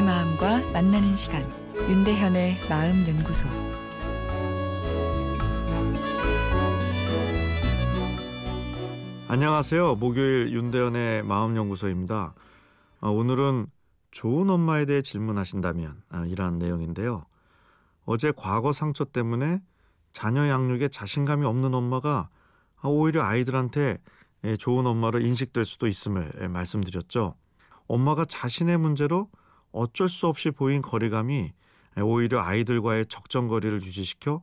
[0.00, 1.42] 만나는 시간
[1.76, 3.46] 윤대현의 마음 연구소
[9.28, 9.96] 안녕하세요.
[9.96, 12.32] 목요일 윤대현의 마음 연구소입니다.
[13.00, 13.66] 어, 오늘은
[14.12, 17.26] 좋은 엄마에 대해 질문하신다면 아, 이러한 내용인데요.
[18.06, 19.60] 어제 과거 상처 때문에
[20.14, 22.30] 자녀 양육에 자신감이 없는 엄마가
[22.82, 23.98] 오히려 아이들한테
[24.44, 27.34] 예, 좋은 엄마로 인식될 수도 있음을 예, 말씀드렸죠.
[27.88, 29.28] 엄마가 자신의 문제로
[29.72, 31.52] 어쩔 수 없이 보인 거리감이
[31.96, 34.42] 예, 오히려 아이들과의 적정거리를 유지시켜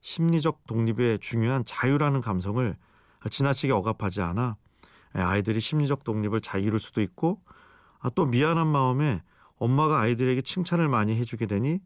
[0.00, 2.76] 심리적 독립에 중요한 자유라는 감성을
[3.30, 4.56] 지나치게 억압하지 않아
[5.12, 7.42] 아이들이 심리적 독립을 잘 이룰 수도 있고
[8.00, 9.20] 아, 또 미안한 마음에
[9.56, 11.80] 엄마가 아이들에게 칭찬을 많이 해주게 되니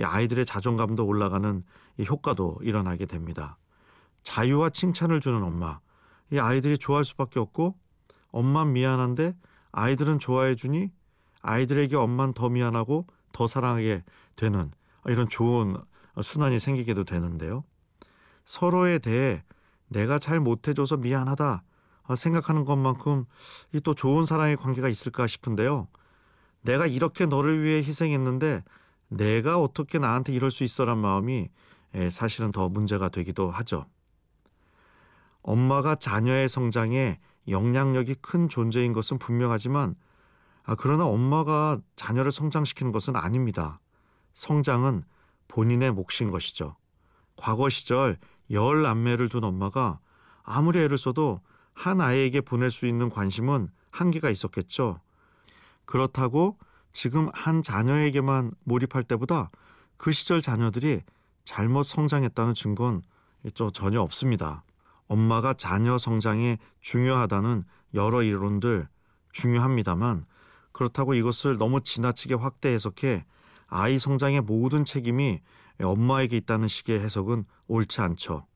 [0.00, 1.62] 아이들의 자존감도 올라가는
[2.08, 3.56] 효과도 일어나게 됩니다.
[4.22, 5.80] 자유와 칭찬을 주는 엄마,
[6.32, 7.76] 이 아이들이 좋아할 수밖에 없고
[8.30, 9.34] 엄마 미안한데
[9.72, 10.90] 아이들은 좋아해 주니
[11.44, 14.02] 아이들에게 엄마는 더 미안하고 더 사랑하게
[14.34, 14.72] 되는
[15.06, 15.76] 이런 좋은
[16.22, 17.64] 순환이 생기게도 되는데요.
[18.44, 19.44] 서로에 대해
[19.88, 21.62] 내가 잘 못해줘서 미안하다
[22.16, 23.26] 생각하는 것만큼
[23.84, 25.88] 또 좋은 사랑의 관계가 있을까 싶은데요.
[26.62, 28.64] 내가 이렇게 너를 위해 희생했는데
[29.08, 31.50] 내가 어떻게 나한테 이럴 수 있어란 마음이
[32.10, 33.84] 사실은 더 문제가 되기도 하죠.
[35.42, 39.94] 엄마가 자녀의 성장에 영향력이 큰 존재인 것은 분명하지만
[40.64, 43.80] 아, 그러나 엄마가 자녀를 성장시키는 것은 아닙니다.
[44.32, 45.04] 성장은
[45.48, 46.76] 본인의 몫인 것이죠.
[47.36, 48.18] 과거 시절
[48.50, 50.00] 열 남매를 둔 엄마가
[50.42, 51.40] 아무리 애를 써도
[51.72, 55.00] 한 아이에게 보낼 수 있는 관심은 한계가 있었겠죠.
[55.84, 56.58] 그렇다고
[56.92, 59.50] 지금 한 자녀에게만 몰입할 때보다
[59.96, 61.02] 그 시절 자녀들이
[61.44, 63.02] 잘못 성장했다는 증거는
[63.72, 64.64] 전혀 없습니다.
[65.08, 68.88] 엄마가 자녀 성장에 중요하다는 여러 이론들
[69.32, 70.24] 중요합니다만
[70.74, 73.24] 그렇다고 이것을 너무 지나치게 확대 해석해
[73.68, 75.40] 아이 성장의 모든 책임이
[75.80, 78.46] 엄마에게 있다는 식의 해석은 옳지 않죠.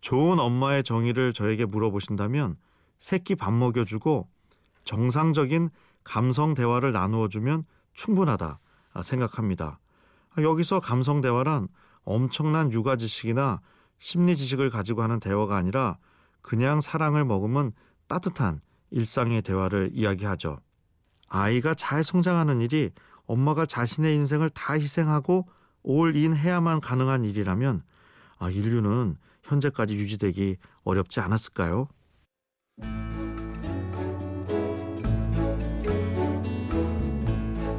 [0.00, 2.56] 좋은 엄마의 정의를 저에게 물어보신다면
[2.98, 4.28] 새끼 밥 먹여주고
[4.84, 5.70] 정상적인
[6.04, 8.60] 감성 대화를 나누어 주면 충분하다
[9.02, 9.80] 생각합니다.
[10.38, 11.68] 여기서 감성 대화란
[12.04, 13.60] 엄청난 육아 지식이나
[13.98, 15.98] 심리 지식을 가지고 하는 대화가 아니라
[16.40, 17.72] 그냥 사랑을 머금은
[18.06, 18.60] 따뜻한
[18.90, 20.60] 일상의 대화를 이야기하죠.
[21.28, 22.90] 아이가 잘 성장하는 일이
[23.26, 25.46] 엄마가 자신의 인생을 다 희생하고
[25.82, 27.82] 올인 해야만 가능한 일이라면
[28.38, 31.88] 아, 인류는 현재까지 유지되기 어렵지 않았을까요?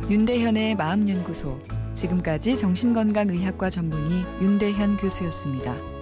[0.09, 1.59] 윤대현의 마음연구소
[1.93, 5.96] 지금까지 정신건강의학과 전문의 윤대현 교수였습니다.